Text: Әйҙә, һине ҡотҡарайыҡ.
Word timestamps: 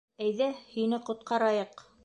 Әйҙә, 0.27 0.47
һине 0.71 1.01
ҡотҡарайыҡ. 1.11 1.89